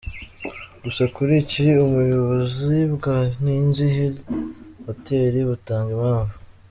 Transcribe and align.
Gusa 0.83 1.03
kuri 1.15 1.33
iki, 1.43 1.65
Ubuyobozi 1.85 2.77
bwa 2.95 3.17
Ninzi 3.43 3.83
Hill 3.95 4.15
Hotel 4.87 5.33
butanga 5.49 5.91
impamvu. 5.97 6.35